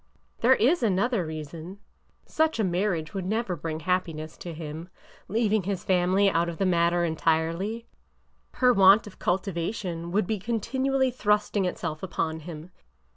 ''There 0.41 0.55
is 0.55 0.81
another 0.81 1.27
reason. 1.27 1.77
Such 2.25 2.59
a 2.59 2.63
marriage 2.63 3.13
would 3.13 3.27
never 3.27 3.55
bring 3.55 3.81
happiness 3.81 4.35
to 4.37 4.51
him,— 4.51 4.89
leaving 5.27 5.61
his 5.61 5.83
family 5.83 6.27
out 6.27 6.49
of 6.49 6.57
the 6.57 6.65
matter 6.65 7.05
entirely. 7.05 7.85
Her 8.53 8.73
want 8.73 9.05
of 9.05 9.19
cultivation 9.19 10.11
would 10.11 10.25
be 10.25 10.39
continually 10.39 11.11
thrusting 11.11 11.65
itself 11.65 12.01
upon 12.01 12.39
him. 12.39 12.71